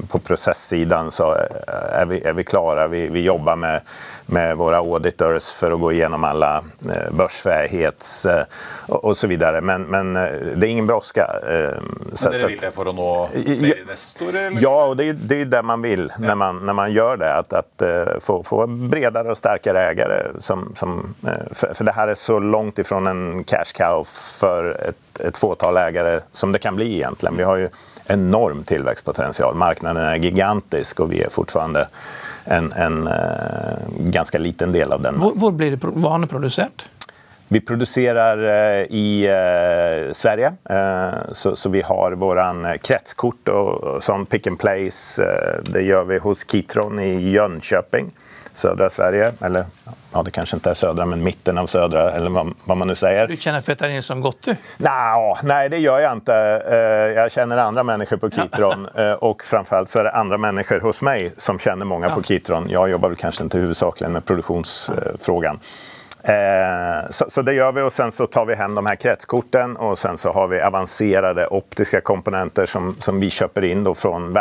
[0.07, 1.35] på processsidan så
[1.91, 2.87] är vi, är vi klara.
[2.87, 3.81] Vi jobbar med
[4.25, 8.45] med våra auditors för att gå igenom alla eh, börsfähighets eh,
[8.87, 9.61] och så vidare.
[9.61, 10.23] Men, men eh,
[10.55, 11.27] det är ingen brådska.
[12.13, 14.57] Så, men det lite för att nå fler investorer?
[14.59, 16.27] Ja, och det är, det är det man vill ja.
[16.27, 17.33] när, man, när man gör det.
[17.35, 17.81] Att, att
[18.19, 20.27] få, få bredare och starkare ägare.
[20.39, 21.15] Som, som,
[21.51, 24.03] för, för det här är så långt ifrån en cash cow
[24.39, 27.37] för ett, ett fåtal ägare som det kan bli egentligen.
[27.37, 27.69] Vi har ju
[28.07, 29.55] enorm tillväxtpotential.
[29.55, 31.87] Marknaden är gigantisk och vi är fortfarande
[32.45, 33.13] en, en uh,
[33.97, 35.19] ganska liten del av den.
[35.19, 36.89] Hvor, blir det vaneprodusert?
[37.47, 40.53] Vi produserer uh, i uh, Sverige.
[41.33, 43.49] Så, vi har våran kretskort
[44.01, 45.21] sånn pick and place.
[45.69, 48.11] det gjør vi hos Kitron i Jönköping
[48.55, 49.33] södra Sverige.
[49.41, 49.65] Eller
[50.13, 52.95] ja, det kanske inte är södra, men mitten av södra, eller vad, vad man nu
[52.95, 53.27] säger.
[53.27, 54.55] Du känner Peter Nilsson Gottu?
[54.77, 54.83] du?
[54.85, 56.33] Nå, nej, det gör jag inte.
[56.69, 56.77] Eh,
[57.21, 61.01] Jag känner andra människor på Kitron eh, och framförallt så är det andra människor hos
[61.01, 62.67] mig som känner många på Kitron.
[62.69, 65.59] Jag jobbar väl kanske inte huvudsakligen med produktionsfrågan.
[66.27, 69.77] Eh, Så, så det gör vi och sen så tar vi hem de här kretskorten
[69.77, 74.35] och sen så har vi avancerade optiska komponenter som, som vi köper in då från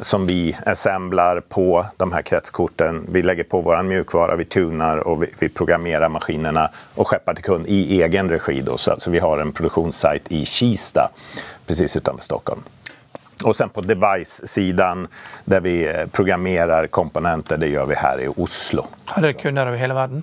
[0.00, 3.06] som vi assemblar på de här kretskorten.
[3.08, 7.44] Vi lägger på vår mjukvara, vi tunar och vi, vi programmerar maskinerna och skeppar till
[7.44, 8.64] kund i egen regi.
[8.76, 11.10] Så alltså vi har en produktionssajt i Kista
[11.66, 12.62] precis utanför Stockholm.
[13.44, 15.08] Och sen på device-sidan
[15.44, 18.86] där vi eh, programmerar komponenter, det gör vi här i Oslo.
[19.04, 20.22] Har dere kunder over hele verden?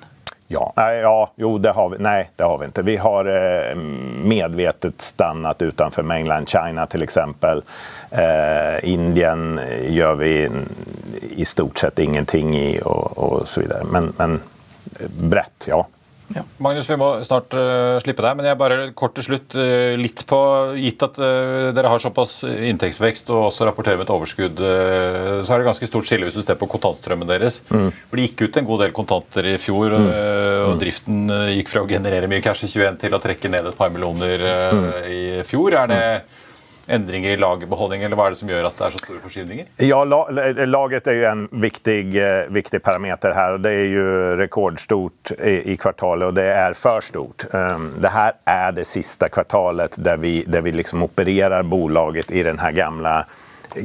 [0.51, 1.97] Ja, nej, ja, jo, det har vi.
[1.99, 2.81] Nej, det har vi inte.
[2.81, 3.75] Vi har eh,
[4.23, 7.63] medvetet stannat utanför mainland China till exempel.
[8.11, 10.49] Eh, Indien gör vi
[11.29, 13.83] i stort sett ingenting i och, och så vidare.
[13.91, 14.41] Men, men
[14.99, 15.87] eh, brett, ja.
[16.61, 20.21] Magnus, vi må snart uh, slippe deg, men jeg bare kort til slutt uh, litt
[20.29, 20.39] på
[20.77, 25.61] Gitt at uh, dere har såpass inntektsvekst og også rapporterer med et overskudd, så er
[25.61, 27.61] det ganske stort skille hvis du ser på kontantstrømmen deres.
[27.69, 31.71] For Det gikk ut en god del kontanter i fjor, eh, og driften eh, gikk
[31.71, 34.85] fra å generere mye cash i 21 til å trekke ned et par millioner mm.
[35.09, 35.75] i fjor.
[35.83, 36.03] Er det
[36.89, 39.67] endringer i lagerbeholdning, eller hva er det som gjør at det er så store forskyvninger?
[39.85, 39.99] Ja,
[40.65, 43.57] laget er jo en viktig, eh, viktig parameter her.
[43.57, 44.07] og det er jo
[44.39, 47.45] rekordstort i, i kvartalet og det er for stort.
[47.53, 52.43] Um, det her er det siste kvartalet der vi, der vi liksom opererer bolaget i
[52.43, 53.23] den her gamle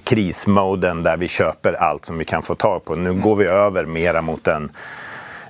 [0.04, 2.96] krismoden der vi kjøper alt som vi kan få tag på.
[2.96, 4.70] Nå går vi over mer mot en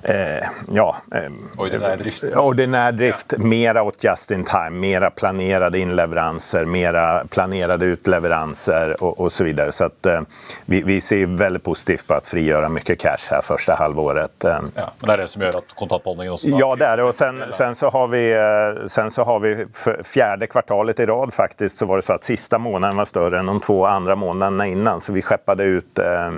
[0.07, 1.21] eh, ja, eh,
[1.57, 2.23] Ordinær drift.
[2.35, 9.31] ordinär drift, mera åt just in time, mera planerade inleveranser, mera planerade utleveranser och, och
[9.31, 9.71] så vidare.
[9.71, 10.21] Så att, eh,
[10.65, 14.43] vi, vi ser väldigt positivt på att frigöra mycket cash här första halvåret.
[14.43, 16.47] Eh, Ja, men det er det som gjør att kontantbehållningen också...
[16.47, 17.03] Ja, det är det.
[17.03, 19.65] Och sen, sen, så har vi, eh, sen så har vi
[20.03, 23.45] fjärde kvartalet i rad faktiskt så var det så att sista månaden var större än
[23.45, 25.01] de två andra månaderna innan.
[25.01, 26.31] Så vi skeppade ut eh,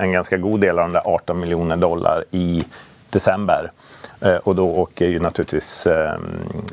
[0.00, 2.64] en ganska god del av de där 18 miljoner dollar i
[3.10, 3.72] december.
[4.20, 6.18] Eh, Och då åker ju naturligtvis eh,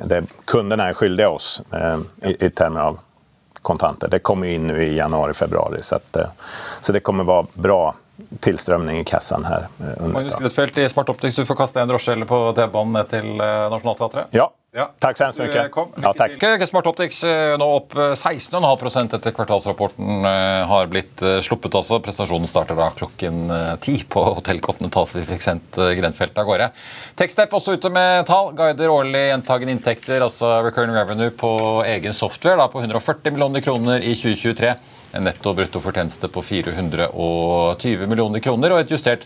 [0.06, 3.00] det, kunderna är skyldiga oss eh, i, i termer av
[3.62, 4.08] kontanter.
[4.08, 5.84] Det kommer in nu i januari, februari.
[5.84, 6.18] Så, att,
[6.82, 7.96] så det kommer vara bra
[8.40, 9.68] tillströmning i kassan här.
[9.80, 13.10] eh, Magnus ett i Smart Optics, du får kaste en drosje eller på T-banen ned
[13.10, 14.26] til Nationaltheatret.
[14.32, 14.90] Ja, Ja.
[15.00, 15.72] Takk så eh, mycket.
[15.72, 15.94] Kom.
[16.04, 16.34] Ja, takk.
[16.36, 16.68] Lykke til.
[16.68, 21.78] Smart Optics eh, nå opp eh, 16,5% etter kvartalsrapporten eh, har blitt eh, sluppet.
[21.80, 22.02] altså.
[22.04, 26.38] Prestasjonen starter da klokken eh, ti på Hotell Continental, så vi fikk sendt grenfeltet Grenfeldt
[26.38, 26.68] av gårde.
[27.18, 28.52] Techstep også ute med tall.
[28.58, 31.54] Guider årlig gjentagende inntekter, altså recurring revenue på
[31.88, 34.76] egen software, da på 140 millioner kroner i 2023.
[35.16, 39.24] En netto brutto fortjeneste på 420 millioner kroner og et justert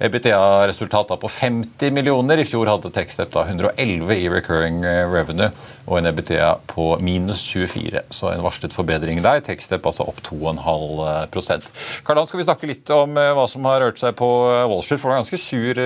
[0.00, 2.40] EBITDA-resultat på 50 millioner.
[2.40, 5.50] I fjor hadde Techstep da 111 i recurring eh, revenue
[5.84, 8.06] og en EBITDA på minus 24.
[8.08, 9.44] Så en varslet forbedring der.
[9.44, 11.68] Techstep altså opp 2,5
[12.06, 14.84] Karl-Han, skal vi snakke litt om eh, hva som har rørt seg på eh, Wall
[14.86, 15.02] Street?
[15.02, 15.84] For det var en ganske sur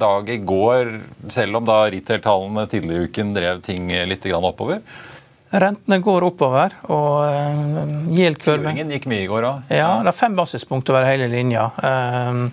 [0.00, 0.96] dag i går,
[1.36, 4.80] selv om da retail-tallene tidligere i uken drev ting litt oppover.
[5.50, 9.72] Rentene går oppover, og uh, yield-kurven Tiåringen gikk mye i går òg.
[9.74, 11.64] Ja, det er fem basispunkt over hele linja.
[11.82, 12.44] Um,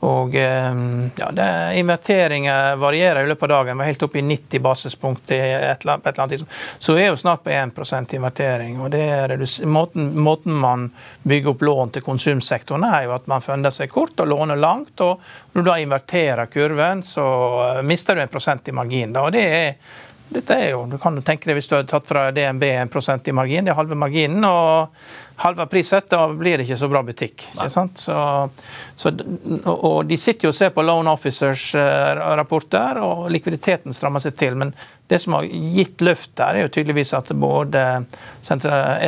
[0.00, 3.76] og um, ja, det, Inverteringer varierer i løpet av dagen.
[3.76, 6.56] Vi er helt oppe i 90 basispunkt et eller annet, tidspunkt.
[6.78, 8.80] Så vi er jo snart på 1 invertering.
[8.80, 9.36] og det er
[9.68, 10.88] måten, måten man
[11.22, 15.00] bygger opp lån til konsumsektoren er jo at man funder seg kort og låner langt.
[15.00, 15.20] og
[15.52, 19.12] Når du da inverterer kurven, så mister du en prosent i margin.
[19.20, 19.74] Og det er
[20.30, 23.30] dette er jo, du kan jo tenke deg Hvis du hadde tatt fra DNB 1%
[23.30, 24.92] i margin, det er halve marginen, og
[25.40, 27.46] halve priset, da blir det ikke så bra butikk.
[27.54, 27.98] ikke sant?
[27.98, 28.14] Så,
[28.94, 29.12] så,
[29.72, 34.36] og de sitter jo og ser på Loan Officers eh, rapporter, og likviditeten strammer seg
[34.38, 34.58] til.
[34.60, 34.74] Men
[35.10, 37.86] det som har gitt løft der, er jo tydeligvis at både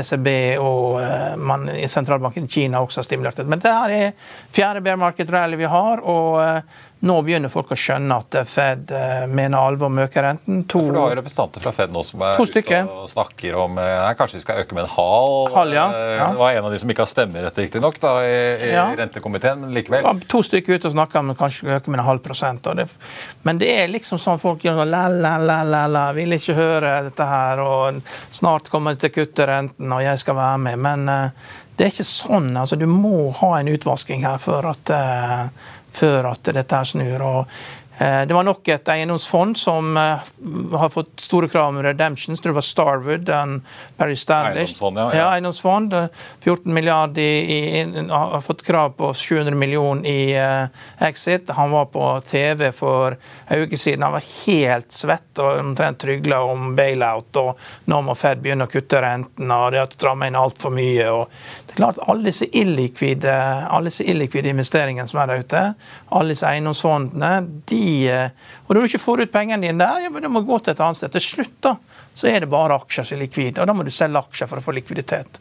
[0.00, 0.30] ECB
[0.62, 3.44] og eh, man i sentralbanken i Kina også har stimulert.
[3.46, 7.72] Men det her er fjerde bear market rally vi har, og eh, nå begynner folk
[7.74, 10.60] å skjønne at Fed eh, mener alvor med å øke renten.
[10.70, 13.80] To, For du har jo representanter fra Fed nå som er ute og snakker om
[13.82, 15.56] eh, nei, kanskje vi skal øke med en halv.
[15.56, 15.86] Halv, ja.
[15.90, 16.28] Eh, Ja.
[16.30, 18.30] Det var en av de som ikke har stemmerett riktignok i,
[18.68, 18.84] i Ja.
[18.96, 20.06] rentekomiteen, men likevel.
[20.06, 22.62] Ja, To stykker ute og snakker om kanskje øke med en halv prosent.
[22.62, 22.86] Det,
[23.42, 26.54] men det er liksom sånn folk gjør sånn la, la, la, la, la, vil ikke
[26.54, 27.98] høre dette her, og
[28.30, 30.78] snart kommer de til å kutte renten, og jeg skal være med.
[30.86, 32.52] Men eh, det er ikke sånn.
[32.56, 35.48] altså Du må ha en utvasking her for at, eh,
[35.92, 37.22] før at dette her snur.
[37.22, 37.46] og
[38.02, 40.30] Eh, det var nok et eiendomsfond som eh,
[40.80, 42.40] har fått store krav om redemptions.
[42.40, 43.58] Det var Starwood og
[43.96, 44.56] Paris Standish.
[44.56, 45.18] Eiendomsfond, ja, ja.
[45.18, 45.26] ja.
[45.34, 45.96] eiendomsfond.
[46.40, 51.50] 14 milliarder i, i, har fått krav på 700 millioner i uh, exit.
[51.50, 54.02] Han var på TV for en uke siden.
[54.02, 57.36] Han var helt svett og omtrent trygla om bailout.
[57.36, 57.60] og
[57.92, 61.10] Nå må Fed begynne å kutte rentene, og det har strammet inn altfor mye.
[61.12, 63.32] og det er klart Alle disse illikvide,
[63.72, 65.62] alle disse illikvide investeringene som er der ute,
[66.12, 67.30] alle disse eiendomsfondene
[67.70, 68.28] de, eh,
[68.66, 70.74] Og når du ikke får ut pengene dine der, ja, men du må gå til
[70.74, 71.14] et annet sted.
[71.16, 71.76] Til slutt da,
[72.14, 74.60] så er det bare aksjer som er likvide, og da må du selge aksjer for
[74.60, 75.40] å få likviditet.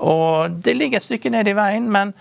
[0.00, 2.12] Og Det ligger et stykke ned i veien, men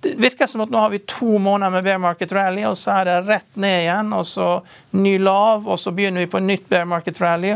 [0.00, 2.94] det virker som at nå har vi to måneder med bear market rally, og så
[3.00, 4.48] er det rett ned igjen, og så
[4.96, 7.52] ny lav, og så begynner vi på nytt bear market rally.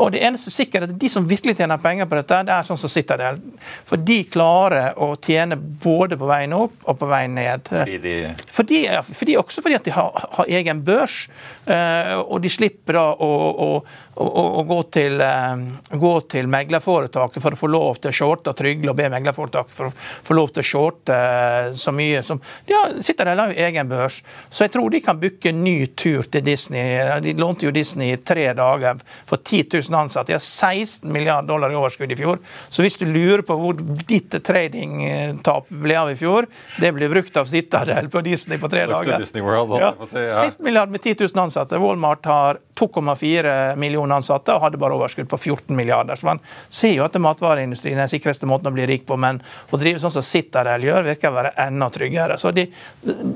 [0.00, 2.66] Og det eneste sikre er at de som virkelig tjener penger på dette, det er
[2.66, 3.40] sånn som sitter der.
[3.88, 7.68] For de klarer å tjene både på veien opp og på veien ned.
[7.68, 8.14] Fordi de
[8.60, 8.80] Fordi,
[9.10, 11.24] fordi også fordi at de har, har egen børs,
[11.66, 13.74] eh, og de slipper da å,
[14.14, 14.26] å,
[14.60, 15.62] å, gå, til, eh,
[15.98, 19.76] gå til meglerforetaket for å få lov til å shorte og trygle og be meglerforetaket
[19.76, 23.38] for å få lov til å shorte eh, så mye som De har, sitter der
[23.38, 24.20] og har egen børs,
[24.50, 26.98] så jeg tror de kan booke ny tur til Disney.
[27.24, 30.32] De lånte jo Disney i tre dager for 10 000 ansatte.
[30.32, 32.40] De har 16 milliarder dollar i overskudd i fjor.
[32.68, 33.78] Så hvis du lurer på hvor
[34.10, 36.48] ditt tradingtap ble av i fjor,
[36.80, 39.22] det ble brukt av Citadel på Disney på tre dager.
[39.40, 39.94] World, ja.
[40.00, 41.78] 16 milliarder med 10 000 ansatte.
[41.80, 46.18] Walmart har 2,4 millioner ansatte og hadde bare overskudd på 14 milliarder.
[46.18, 49.42] Så man ser jo at matvareindustrien er den sikreste måten å bli rik på, men
[49.70, 52.38] å drive sånn som Citadel gjør, virker å være enda tryggere.
[52.40, 52.66] Så de,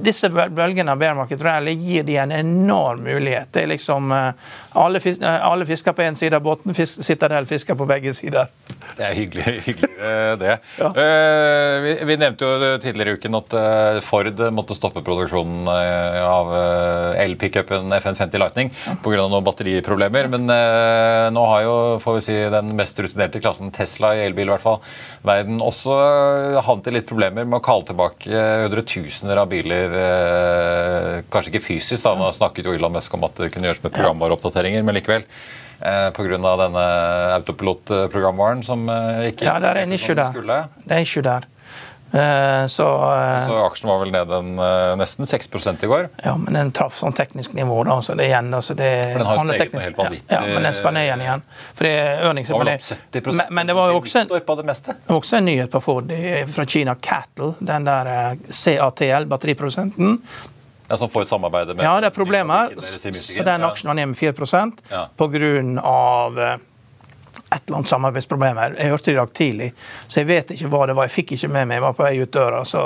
[0.05, 3.53] disse bølgene av bear market rally gir de en enorm mulighet.
[3.53, 7.03] Det er liksom eh, alle, fis, eh, alle fisker på én side av båten, fisk,
[7.05, 8.51] Citadel fisker på begge sider.
[8.97, 10.57] Det er hyggelig, hyggelig eh, det.
[10.79, 10.91] ja.
[11.85, 13.57] vi, vi nevnte jo tidligere i uken at
[14.05, 16.53] Ford måtte stoppe produksjonen av
[17.21, 18.73] el-pickupen FN50 Lightning
[19.05, 19.27] pga.
[19.27, 20.31] noen batteriproblemer.
[20.33, 24.49] Men eh, nå har jo får vi si, den mest rutinerte klassen Tesla i elbil
[24.49, 24.79] i hvert fall,
[25.27, 29.99] verden også eh, havnet i litt problemer med å kalle tilbake hundretusener av biler.
[30.05, 32.15] Eh, kanskje ikke fysisk, da.
[32.19, 35.27] Nå snakket jo Elon Musk om at det kunne gjøres med programvareoppdateringer, men likevel.
[35.81, 36.39] Eh, Pga.
[36.57, 36.85] denne
[37.35, 40.71] autopilot-programvaren som eh, ikke Ja, det er en issue der.
[40.85, 41.49] Det er ikke der.
[42.15, 45.49] Eh, Så, eh, Så aksjen var vel ned en, eh, nesten 6
[45.83, 46.09] i går.
[46.25, 49.19] ja, men den traff sånn teknisk nivå, da, så det er igjen altså det For
[49.19, 50.31] den har jo steget teknisk- helt vanvittig.
[50.31, 51.43] Ja, ja, men den skal ned igjen igjen.
[51.75, 54.21] For det er earnings var vel opp det- 70 men, men det var jo også
[54.21, 56.13] en, det var også en nyhet på Ford
[56.55, 60.21] fra Kina, Cattle, den der CATL, batteriprodusenten.
[60.91, 62.71] Ja, Som får et samarbeid med Ja, det er problemer.
[62.79, 65.09] Så den aksjen var ned med 4 Ja.
[65.17, 66.57] på grunn av eh,
[67.55, 68.59] et eller annet samarbeidsproblem.
[68.79, 69.69] Jeg hørte det i dag tidlig,
[70.09, 71.09] så jeg vet ikke hva det var.
[71.09, 72.63] Jeg fikk ikke med meg, jeg var på vei ut døra.
[72.69, 72.83] Så,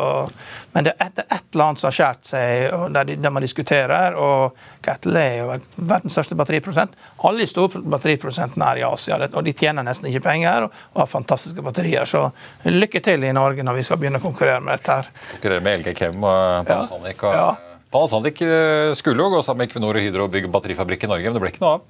[0.74, 3.34] men det er et, et eller annet som har skåret seg, og der, de, der
[3.34, 4.18] man diskuterer.
[4.18, 5.52] Og Kettle er jo
[5.88, 6.98] verdens største batteriprodusent.
[7.28, 11.08] Alle de store batteriprodusentene er i Asia, og de tjener nesten ikke penger og har
[11.10, 12.04] fantastiske batterier.
[12.08, 12.26] Så
[12.68, 15.10] lykke til i Norge når vi skal begynne å konkurrere med dette her.
[15.36, 17.24] Konkurrere med LG Chem og Panasonic.
[17.24, 17.48] Og, Ja.
[17.88, 21.30] Panasonic eh, skulle jo gå sammen med Equinor og Hydro og bygge batterifabrikk i Norge,
[21.30, 21.86] men det ble ikke noe av.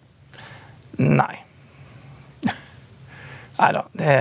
[0.98, 1.34] Nei.
[3.58, 3.84] Nei da.
[3.92, 4.16] Det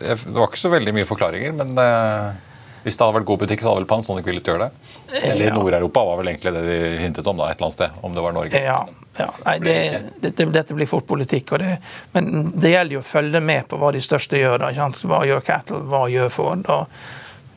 [0.00, 2.38] Det var ikke så veldig mye forklaringer, men eh,
[2.84, 4.92] hvis det hadde vært god butikk, så hadde vel Panasonic villet gjøre det.
[5.20, 5.54] Eller Ja.
[5.54, 7.98] Nord-Europa var vel egentlig det de hintet om, da, et eller annet sted.
[8.02, 8.62] Om det var Norge.
[8.64, 8.78] Ja.
[9.18, 9.26] ja.
[9.44, 9.74] Nei, det,
[10.22, 11.52] dette, dette blir fort politikk.
[11.60, 11.74] Det,
[12.16, 14.64] men det gjelder jo å følge med på hva de største gjør.
[14.64, 14.88] Da.
[15.04, 16.64] Hva gjør Cattle, hva gjør Ford?
[16.72, 16.88] Og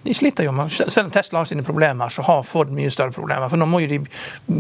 [0.04, 3.14] de sliter jo med, Selv om Tesla har sine problemer, så har Ford mye større
[3.16, 3.48] problemer.
[3.52, 4.00] For nå må jo de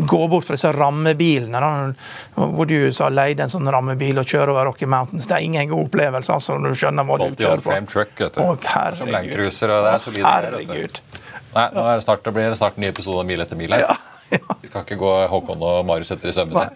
[0.07, 1.59] gå bort fra disse rammebilene.
[1.59, 2.43] Da.
[2.55, 5.27] Hvor du sa leide en sånn rammebil og kjøre over Rocky Mountains.
[5.27, 7.75] Det er ingen god opplevelse altså, når du skjønner hva du kjører på.
[7.91, 8.41] truck, vet du.
[8.45, 8.55] Å,
[8.95, 9.43] Som herregud.
[9.43, 10.31] Og det er solide.
[10.31, 11.03] Herregud.
[11.53, 13.75] Nei, nå er det snart, det blir snart en ny episode av Mil etter mil
[13.75, 13.91] her.
[14.33, 16.71] Vi skal ikke gå Håkon og Marius etter i sømmene.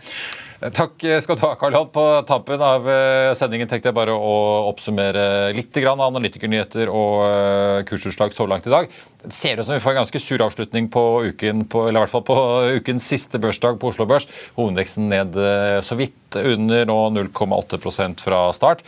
[0.57, 1.89] Takk skal du ha, Karl Johan.
[1.93, 4.31] På tampen av eh, sendingen tenkte jeg bare å
[4.71, 8.89] oppsummere litt grann analytikernyheter og eh, kursutslag så langt i dag.
[9.21, 12.03] Det ser ut som vi får en ganske sur avslutning på uken, på, eller i
[12.05, 12.37] hvert fall på
[12.79, 14.25] ukens siste børsdag på Oslo Børs.
[14.57, 18.81] Hovedindeksen ned eh, så vidt under nå 0,8% fra start.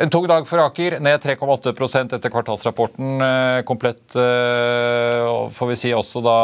[0.00, 3.14] En tung dag for Aker, ned 3,8% etter kvartalsrapporten.
[3.28, 6.38] Eh, Komplett eh, får vi si også da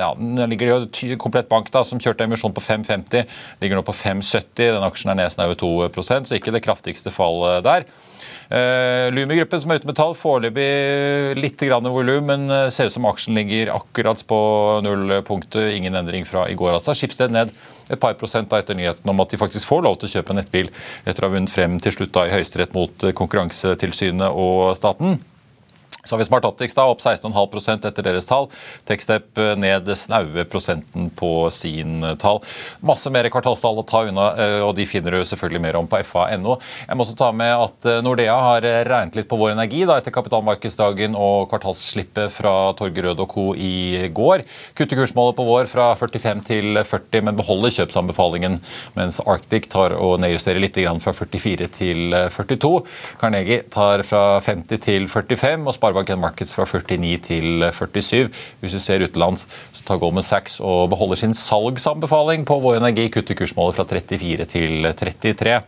[0.00, 0.12] ja,
[0.44, 3.24] ligger det jo Komplett Bank, da, som kjørte emisjon på 5,50,
[3.62, 4.74] ligger nå på 5,70.
[4.76, 7.88] Den aksjen er ned snaue 2 så ikke det kraftigste fallet der.
[8.44, 12.94] Uh, Lumi-gruppen som er ute med tall, foreløpig litt grann volum, men eh, ser ut
[12.94, 14.40] som aksjen ligger akkurat på
[14.84, 15.72] nullpunktet.
[15.78, 16.74] Ingen endring fra i går.
[16.76, 16.94] altså.
[16.94, 17.54] Skipsted ned
[17.90, 20.36] et par prosent da etter nyheten om at de faktisk får lov til å kjøpe
[20.36, 20.70] nettbil
[21.04, 25.18] etter å ha vunnet frem til slutt da i Høyesterett mot eh, Konkurransetilsynet og staten.
[26.04, 28.50] Så har vi Smart Optics da, opp 16,5% etter deres tall.
[28.88, 32.42] Techstep eh, ned snaue prosenten på sin eh, tall.
[32.84, 36.02] Masse mer kvartalstall å ta unna, eh, og de finner du selvfølgelig mer om på
[36.04, 36.58] fa.no.
[36.84, 40.12] Jeg må også ta med at Nordea har regnet litt på Vår Energi da, etter
[40.14, 43.46] kapitalmarkedsdagen og kvartalsslippet fra Torge Rød og co.
[43.56, 44.44] i går.
[44.76, 48.60] Kutter kursmålet på vår fra 45 til 40, men beholder kjøpsanbefalingen,
[48.98, 52.72] mens Arctic tar og nedjusterer litt fra 44 til 42.
[53.20, 55.64] Carnegie tar fra 50 til 45.
[55.64, 58.30] og sparer Sparebank Markets fra 49 til 47.
[58.60, 63.06] Hvis du ser utenlands, så tar Goldman Sachs og beholder sin salgsanbefaling på Vår Energi,
[63.14, 65.60] kutter kursmålet fra 34 til 33.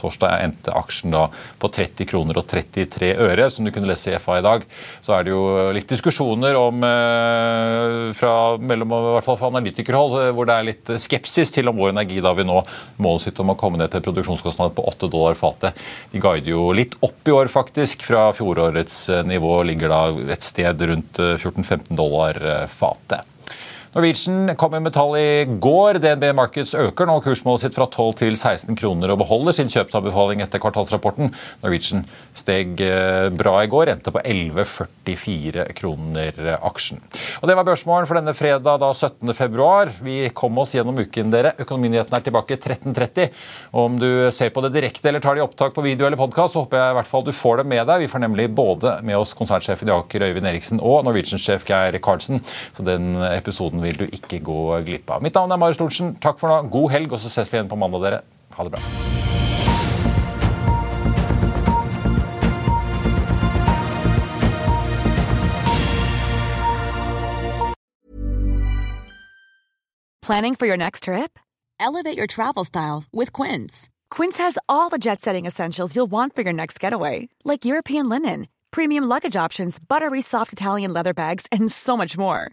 [0.00, 1.28] Torsdag endte aksjen da
[1.60, 4.64] på 30 kroner og 33 øre, som du kunne lese i FA i dag.
[5.04, 10.18] Så er det jo litt diskusjoner om, eh, fra, mellom i hvert fall fra analytikerhold
[10.20, 12.60] eh, hvor det er litt skepsis til om Vår Energi da vil nå
[12.98, 15.78] målet sitt om å komme ned til produksjonskostnad på 8 dollar fatet.
[16.12, 18.04] De guider jo litt opp i år, faktisk.
[18.04, 22.40] Fra fjorårets eh, nivå ligger da et sted rundt 14-15 dollar
[22.72, 23.26] fatet.
[23.94, 26.00] Norwegian kom med tall i går.
[26.02, 30.40] DNB Markets øker nå kursmålet sitt fra 12 til 16 kroner og beholder sin kjøpsanbefaling
[30.42, 31.30] etter kvartalsrapporten.
[31.62, 32.02] Norwegian
[32.34, 36.98] steg eh, bra i går, endte på 11,44 kroner aksjen.
[37.38, 39.30] Og Det var børsmålen for denne fredag da 17.
[39.38, 39.92] februar.
[40.02, 41.54] Vi kom oss gjennom uken, dere.
[41.62, 43.30] Økonominyhetene er tilbake 13.30.
[43.78, 46.56] Om du ser på det direkte eller tar det i opptak på video eller podkast,
[46.56, 48.02] så håper jeg i hvert fall du får det med deg.
[48.02, 52.42] Vi får nemlig både med oss konsernsjefen i Aker Øyvind Eriksen og Norwegian-sjef Geir Karlsen.
[52.74, 55.24] Så den episoden vil du ikke gå glipp av.
[55.24, 56.14] Mitt navn er Marius Lorentzen.
[56.22, 56.62] Takk for nå.
[56.72, 58.22] God helg, og så ses vi igjen på mandag, dere.
[58.56, 58.82] Ha det bra.
[70.24, 71.38] Planning for your next trip?
[71.78, 73.90] Elevate your travel style with Quince.
[74.08, 78.08] Quince has all the jet setting essentials you'll want for your next getaway, like European
[78.08, 82.52] linen, premium luggage options, buttery soft Italian leather bags, and so much more